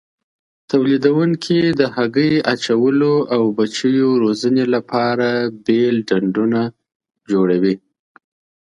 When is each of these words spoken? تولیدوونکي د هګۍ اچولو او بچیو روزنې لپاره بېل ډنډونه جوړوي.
تولیدوونکي 0.69 1.59
د 1.79 1.81
هګۍ 1.95 2.33
اچولو 2.53 3.13
او 3.35 3.41
بچیو 3.57 4.09
روزنې 4.23 4.65
لپاره 4.75 5.29
بېل 5.65 5.95
ډنډونه 6.07 6.61
جوړوي. 7.31 7.75